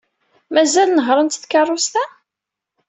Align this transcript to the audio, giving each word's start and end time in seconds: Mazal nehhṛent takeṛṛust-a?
Mazal 0.53 0.89
nehhṛent 0.91 1.39
takeṛṛust-a? 1.41 2.03